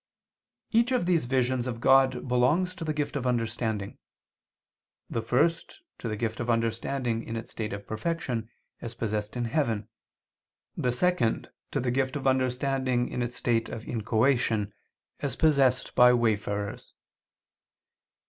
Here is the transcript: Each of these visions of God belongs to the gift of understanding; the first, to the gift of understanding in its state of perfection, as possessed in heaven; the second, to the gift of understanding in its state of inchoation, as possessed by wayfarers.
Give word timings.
Each 0.71 0.91
of 0.91 1.05
these 1.05 1.25
visions 1.25 1.67
of 1.67 1.79
God 1.79 2.27
belongs 2.27 2.73
to 2.73 2.83
the 2.83 2.91
gift 2.91 3.15
of 3.15 3.27
understanding; 3.27 3.99
the 5.11 5.21
first, 5.21 5.79
to 5.99 6.09
the 6.09 6.15
gift 6.15 6.39
of 6.39 6.49
understanding 6.49 7.21
in 7.21 7.35
its 7.35 7.51
state 7.51 7.71
of 7.71 7.85
perfection, 7.85 8.49
as 8.81 8.95
possessed 8.95 9.37
in 9.37 9.45
heaven; 9.45 9.89
the 10.75 10.91
second, 10.91 11.51
to 11.69 11.79
the 11.79 11.91
gift 11.91 12.15
of 12.15 12.25
understanding 12.25 13.09
in 13.09 13.21
its 13.21 13.35
state 13.35 13.69
of 13.69 13.85
inchoation, 13.85 14.73
as 15.19 15.35
possessed 15.35 15.93
by 15.93 16.11
wayfarers. 16.13 16.95